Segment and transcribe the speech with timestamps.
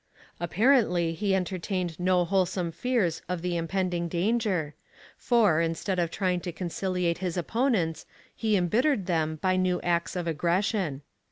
[0.39, 4.73] Apparently he entertained no wholesome fears of the impending danger,
[5.15, 10.25] for, instead of trying to conciliate his opponents, he embittered them by new acts of
[10.25, 11.03] aggression.